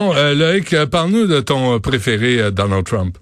[0.00, 3.18] Euh, Loïc, euh, parle-nous de ton préféré, euh, Donald Trump.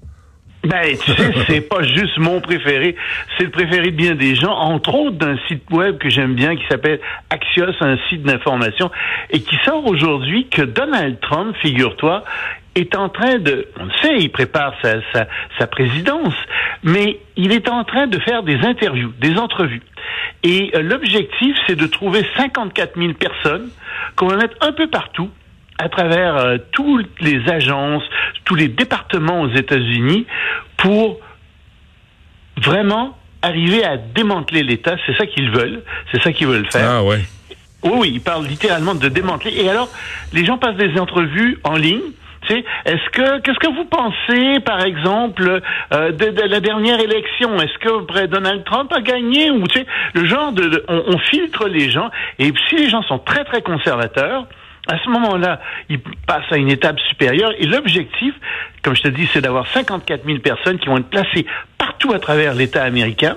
[0.62, 2.94] Ben, tu sais, c'est pas juste mon préféré,
[3.38, 6.54] c'est le préféré de bien des gens, entre autres d'un site web que j'aime bien
[6.54, 7.00] qui s'appelle
[7.30, 8.90] Axios, un site d'information,
[9.30, 12.24] et qui sort aujourd'hui que Donald Trump, figure-toi,
[12.74, 16.34] est en train de, on le sait, il prépare sa, sa, sa présidence,
[16.82, 19.80] mais il est en train de faire des interviews, des entrevues.
[20.42, 23.70] Et l'objectif, c'est de trouver 54 000 personnes
[24.14, 25.30] qu'on va mettre un peu partout
[25.78, 28.02] à travers euh, toutes les agences,
[28.44, 30.26] tous les départements aux États-Unis
[30.76, 31.20] pour
[32.56, 34.96] vraiment arriver à démanteler l'État.
[35.06, 35.82] C'est ça qu'ils veulent.
[36.12, 36.90] C'est ça qu'ils veulent faire.
[36.90, 37.20] Ah ouais.
[37.82, 39.60] Oui, oui, ils parlent littéralement de démanteler.
[39.60, 39.88] Et alors,
[40.32, 42.00] les gens passent des entrevues en ligne.
[42.48, 45.60] Est-ce que qu'est-ce que vous pensez, par exemple,
[45.92, 47.56] euh, de, de, la dernière élection?
[47.60, 51.66] Est-ce que Donald Trump a gagné ou tu sais le genre de, on, on, filtre
[51.66, 54.46] les gens et si les gens sont très très conservateurs,
[54.86, 58.34] à ce moment-là, il passe à une étape supérieure et l'objectif,
[58.82, 61.46] comme je te dis, c'est d'avoir 54 000 personnes qui vont être placées
[61.78, 63.36] partout à travers l'État américain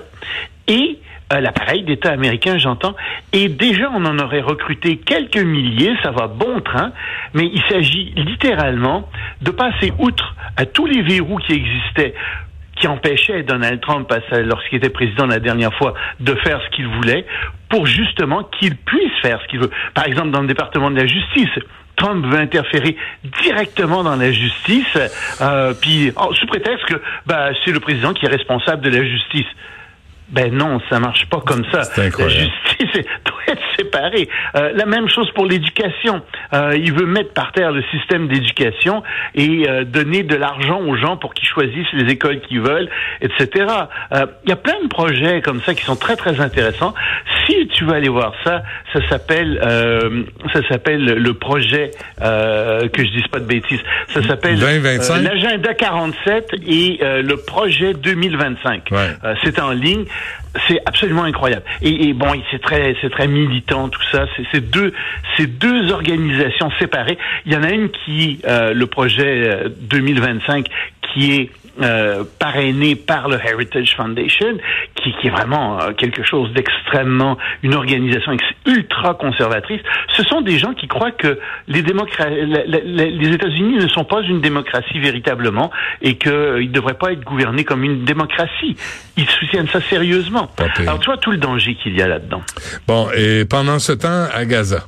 [0.68, 0.98] et
[1.32, 2.94] euh, l'appareil d'État américain, j'entends.
[3.32, 6.92] Et déjà, on en aurait recruté quelques milliers, ça va bon train,
[7.34, 9.08] mais il s'agit littéralement
[9.40, 12.14] de passer outre à tous les verrous qui existaient
[12.80, 17.24] qui empêchait Donald Trump, lorsqu'il était président la dernière fois, de faire ce qu'il voulait,
[17.68, 19.70] pour justement qu'il puisse faire ce qu'il veut.
[19.94, 21.50] Par exemple, dans le département de la justice,
[21.96, 22.96] Trump veut interférer
[23.42, 24.98] directement dans la justice,
[25.40, 29.04] euh, puis oh, sous prétexte que bah, c'est le président qui est responsable de la
[29.04, 29.46] justice.
[30.30, 31.82] Ben non, ça marche pas comme ça.
[31.96, 32.92] La justice
[33.24, 33.62] doit être
[33.96, 36.22] Euh, la même chose pour l'éducation.
[36.52, 39.02] Euh, il veut mettre par terre le système d'éducation
[39.34, 42.88] et euh, donner de l'argent aux gens pour qu'ils choisissent les écoles qu'ils veulent,
[43.20, 43.66] etc.
[44.12, 46.94] Il y a plein de projets comme ça qui sont très très intéressants.
[47.46, 49.58] Si tu veux aller voir ça, ça s'appelle
[50.52, 53.80] ça s'appelle le projet que je dise pas de bêtises.
[54.08, 58.90] Ça s'appelle l'agenda 47 et le projet 2025.
[58.90, 58.98] Ouais.
[59.42, 60.04] C'est en ligne
[60.66, 61.64] c'est absolument incroyable.
[61.82, 64.26] Et, bon, c'est très, c'est très militant tout ça.
[64.52, 64.92] C'est deux,
[65.36, 67.18] c'est deux organisations séparées.
[67.46, 70.72] Il y en a une qui, euh, le projet 2025, euh,
[71.12, 71.50] qui est
[71.82, 74.58] euh, parrainé par le Heritage Foundation,
[74.96, 78.36] qui, qui est vraiment euh, quelque chose d'extrêmement, une organisation
[78.66, 79.80] ultra conservatrice.
[80.16, 81.38] Ce sont des gens qui croient que
[81.68, 85.70] les les États-Unis ne sont pas une démocratie véritablement
[86.02, 88.76] et qu'ils ne devraient pas être gouvernés comme une démocratie.
[89.16, 90.50] Ils soutiennent ça sérieusement.
[90.78, 92.42] Alors tu vois tout le danger qu'il y a là-dedans.
[92.86, 94.86] Bon, et pendant ce temps, à Gaza.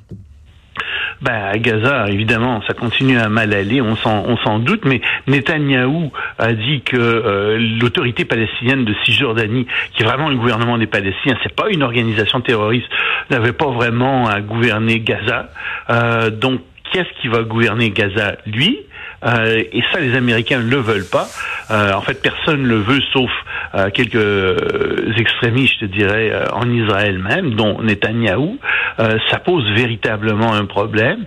[1.22, 5.00] Ben, à Gaza, évidemment, ça continue à mal aller, on s'en, on s'en doute, mais
[5.28, 10.88] Netanyahou a dit que euh, l'autorité palestinienne de Cisjordanie, qui est vraiment le gouvernement des
[10.88, 12.88] Palestiniens, c'est pas une organisation terroriste,
[13.30, 15.50] n'avait pas vraiment à gouverner Gaza.
[15.90, 16.60] Euh, donc,
[16.92, 18.80] qu'est-ce qui va gouverner Gaza Lui?
[19.24, 21.28] Euh, et ça, les Américains ne le veulent pas.
[21.70, 23.30] Euh, en fait, personne ne le veut, sauf
[23.74, 28.58] euh, quelques euh, extrémistes, je te dirais, euh, en Israël même, dont Netanyahou.
[28.98, 31.24] ça pose véritablement un problème.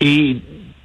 [0.00, 0.36] Et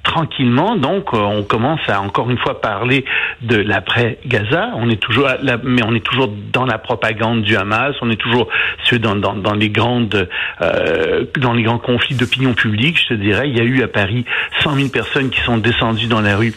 [0.02, 3.04] tranquillement, donc, on commence à encore une fois parler
[3.40, 4.70] de l'après Gaza.
[4.76, 5.28] On est toujours,
[5.62, 7.94] mais on est toujours dans la propagande du Hamas.
[8.02, 8.48] On est toujours
[8.92, 10.28] dans, dans, dans les grandes,
[10.60, 13.00] euh, dans les grands conflits d'opinion publique.
[13.00, 14.24] Je te dirais, il y a eu à Paris
[14.60, 16.52] 100 000 personnes qui sont descendues dans la rue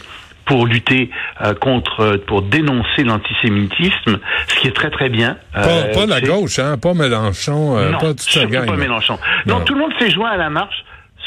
[0.46, 1.10] pour lutter
[1.42, 4.18] euh, contre, pour dénoncer l'antisémitisme,
[4.48, 5.36] ce qui est très très bien.
[5.52, 9.18] Pas, pas la gauche, hein, pas Mélenchon, euh, non, pas toute pas Mélenchon.
[9.44, 10.84] Non, tout le monde s'est joint à la marche,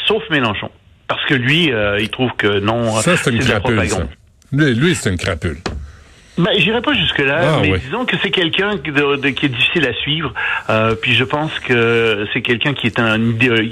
[0.07, 0.71] sauf Mélenchon.
[1.07, 3.81] Parce que lui, euh, il trouve que non, ça, c'est une crapule.
[4.51, 5.57] Lui, lui c'est une crapule.
[6.39, 8.89] Ben, j'irai pas jusque là, ah, mais disons que c'est quelqu'un qui
[9.45, 10.33] est difficile à suivre.
[10.69, 13.19] Euh, puis je pense que c'est quelqu'un qui est un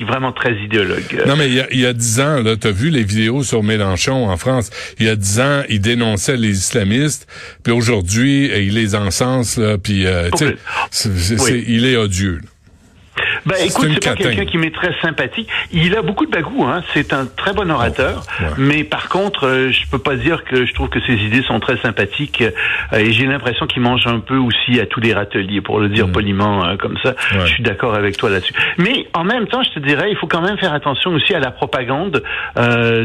[0.05, 1.23] vraiment très idéologue.
[1.25, 4.35] Non, mais il y a dix ans, là, t'as vu les vidéos sur Mélenchon en
[4.35, 4.69] France?
[4.99, 7.25] Il y a dix ans, il dénonçait les islamistes,
[7.63, 10.29] puis aujourd'hui, il les encense, là, puis euh,
[11.67, 12.41] il est odieux.
[12.43, 12.49] Là.
[13.47, 15.47] Ben, écoute, c'est pas quelqu'un qui m'est très sympathique.
[15.71, 16.83] Il a beaucoup de bagou, hein.
[16.93, 18.23] C'est un très bon orateur.
[18.57, 21.61] Mais par contre, euh, je peux pas dire que je trouve que ses idées sont
[21.61, 22.41] très sympathiques.
[22.41, 25.87] Euh, et j'ai l'impression qu'il mange un peu aussi à tous les râteliers, pour le
[25.87, 26.11] dire mm.
[26.11, 27.15] poliment euh, comme ça.
[27.31, 28.53] Je suis d'accord avec toi là-dessus.
[28.77, 31.39] Mais en même temps, je te dirais, il faut quand même faire attention aussi à
[31.39, 32.21] la propagande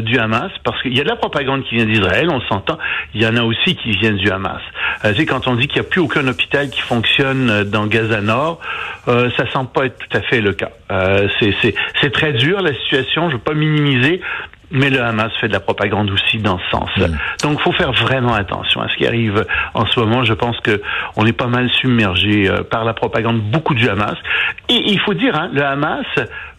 [0.03, 2.77] du Hamas, parce qu'il y a de la propagande qui vient d'Israël, on s'entend.
[3.13, 4.61] Il y en a aussi qui viennent du Hamas.
[5.03, 8.21] tu sais, quand on dit qu'il n'y a plus aucun hôpital qui fonctionne dans Gaza
[8.21, 8.59] Nord,
[9.05, 10.71] ça semble pas être tout à fait le cas.
[10.91, 14.21] Euh, c'est très dur la situation, je veux pas minimiser,
[14.71, 16.89] mais le Hamas fait de la propagande aussi dans ce sens.
[16.97, 17.11] Donc,
[17.43, 20.23] Donc, faut faire vraiment attention à ce qui arrive en ce moment.
[20.23, 20.81] Je pense que
[21.15, 24.15] on est pas mal submergé euh, par la propagande, beaucoup du Hamas.
[24.69, 26.05] Et il faut dire, hein, le Hamas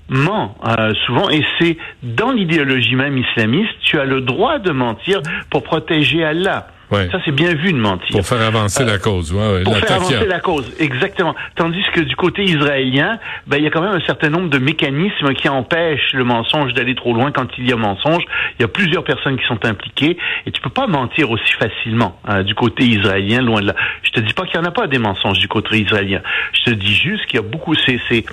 [0.09, 5.21] ment euh, souvent et c'est dans l'idéologie même islamiste, tu as le droit de mentir
[5.50, 6.69] pour protéger Allah.
[6.91, 8.17] Ça, c'est bien vu de mentir.
[8.17, 9.33] Pour faire avancer la cause.
[9.33, 11.35] Ouais, pour faire avancer la cause, exactement.
[11.57, 14.59] Tandis que du côté israélien, ben, il y a quand même un certain nombre de
[14.59, 18.23] mécanismes qui empêchent le mensonge d'aller trop loin quand il y a mensonge.
[18.59, 20.17] Il y a plusieurs personnes qui sont impliquées
[20.47, 23.75] et tu peux pas mentir aussi facilement hein, du côté israélien, loin de là.
[24.03, 26.21] Je te dis pas qu'il y en a pas des mensonges du côté israélien.
[26.53, 27.75] Je te dis juste qu'il y a beaucoup...
[27.75, 28.25] c'est c'est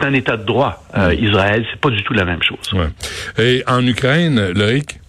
[0.00, 2.72] un état de droit, euh, Israël, c'est pas du tout la même chose.
[2.72, 2.88] Ouais.
[3.44, 5.01] Et en Ukraine, Loïc?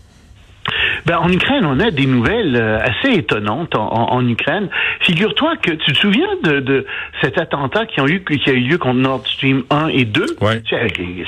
[1.05, 4.69] Ben, en Ukraine, on a des nouvelles euh, assez étonnantes en, Ukraine.
[5.01, 6.85] Figure-toi que tu te souviens de, de,
[7.21, 10.25] cet attentat qui a, eu, qui a eu lieu contre Nord Stream 1 et 2?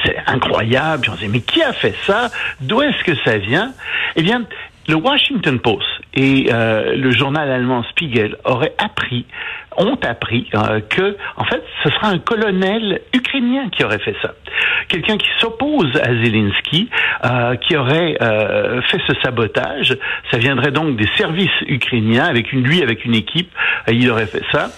[0.05, 1.07] C'est incroyable.
[1.11, 2.29] on se dit, mais qui a fait ça?
[2.61, 3.73] D'où est-ce que ça vient?
[4.15, 4.45] Eh bien,
[4.87, 9.25] le Washington Post et euh, le journal allemand Spiegel auraient appris,
[9.77, 14.33] ont appris euh, que, en fait, ce sera un colonel ukrainien qui aurait fait ça.
[14.87, 16.89] Quelqu'un qui s'oppose à Zelensky,
[17.23, 19.97] euh, qui aurait euh, fait ce sabotage.
[20.29, 23.49] Ça viendrait donc des services ukrainiens, avec une, lui, avec une équipe,
[23.87, 24.69] euh, il aurait fait ça.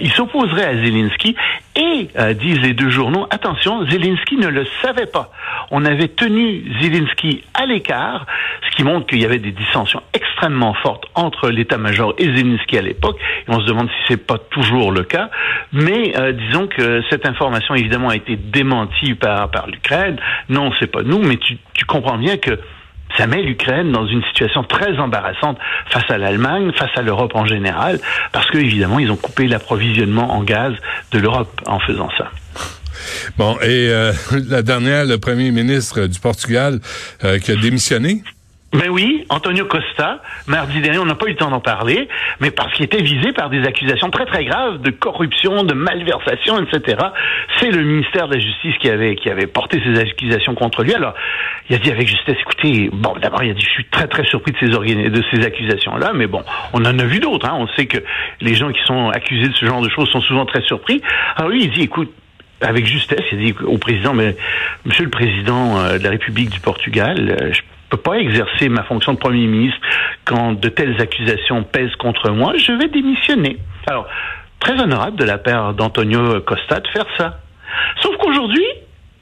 [0.00, 1.36] il s'opposerait à Zelensky
[1.76, 5.30] et, disent les deux journaux, attention, Zelensky ne le savait pas.
[5.70, 8.26] On avait tenu Zelensky à l'écart,
[8.68, 12.82] ce qui montre qu'il y avait des dissensions extrêmement fortes entre l'état-major et Zelensky à
[12.82, 13.16] l'époque.
[13.46, 15.30] Et on se demande si c'est pas toujours le cas.
[15.72, 20.16] Mais disons que cette information évidemment a été démentie par, l'Ukraine.
[20.48, 22.58] Non, c'est pas nous, mais tu, comprends bien que
[23.16, 25.58] ça met l'Ukraine dans une situation très embarrassante
[25.90, 27.98] face à l'Allemagne, face à l'Europe en général,
[28.32, 30.74] parce que évidemment ils ont coupé l'approvisionnement en gaz
[31.12, 32.30] de l'Europe en faisant ça.
[33.36, 34.12] Bon, et euh,
[34.48, 36.80] la dernière, le premier ministre du Portugal
[37.24, 38.22] euh, qui a démissionné?
[38.72, 42.08] Ben oui, Antonio Costa, mardi dernier, on n'a pas eu le temps d'en parler,
[42.38, 46.62] mais parce qu'il était visé par des accusations très très graves de corruption, de malversation,
[46.62, 46.98] etc.
[47.58, 50.94] C'est le ministère de la Justice qui avait qui avait porté ces accusations contre lui.
[50.94, 51.14] Alors,
[51.68, 54.24] il a dit avec justesse, écoutez, bon, d'abord il a dit je suis très très
[54.24, 57.46] surpris de ces de ces accusations-là, mais bon, on en a vu d'autres.
[57.46, 57.56] Hein.
[57.58, 57.98] On sait que
[58.40, 61.02] les gens qui sont accusés de ce genre de choses sont souvent très surpris.
[61.34, 62.12] Alors lui, il dit, écoute,
[62.60, 64.36] avec justesse, il dit au président, mais
[64.84, 68.84] Monsieur le Président euh, de la République du Portugal, euh, je peux pas exercer ma
[68.84, 69.80] fonction de Premier ministre
[70.24, 73.58] quand de telles accusations pèsent contre moi, je vais démissionner.
[73.86, 74.06] Alors,
[74.60, 77.40] très honorable de la part d'Antonio Costa de faire ça.
[78.02, 78.64] Sauf qu'aujourd'hui,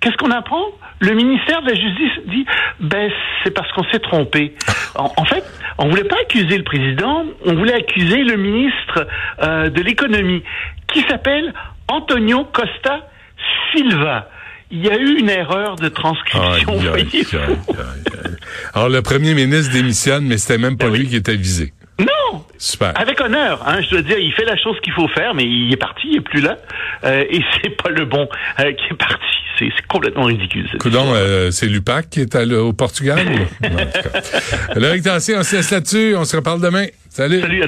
[0.01, 0.65] qu'est-ce qu'on apprend?
[1.01, 2.45] Le ministère de la Justice dit,
[2.81, 3.11] ben
[3.43, 4.55] c'est parce qu'on s'est trompé.
[4.97, 5.45] En, fait,
[5.79, 9.07] on voulait pas accuser le président, on voulait accuser le ministre
[9.43, 10.43] euh, de l'économie,
[10.93, 11.55] qui s'appelle
[11.89, 13.09] Antonio Costa
[13.73, 14.29] Silva
[14.71, 16.79] il y a eu une erreur de transcription.
[18.75, 21.73] Alors, le premier ministre démissionne, mais c'était même pas ben lui qui était visé.
[21.99, 22.45] Non!
[22.59, 22.93] Super.
[22.97, 25.73] Avec honneur, hein, je dois dire, il fait la chose qu'il faut faire, mais il
[25.73, 26.59] est parti, il est plus là.
[27.05, 28.29] Euh, et c'est pas le bon
[28.61, 29.25] euh, qui est parti.
[29.59, 30.69] C'est complètement ridicule.
[30.79, 33.19] Coudon, euh, c'est Lupac qui est allé au Portugal?
[34.77, 36.15] Le on se laisse là-dessus.
[36.17, 36.87] On se reparle demain.
[37.09, 37.41] Salut.
[37.41, 37.57] Salut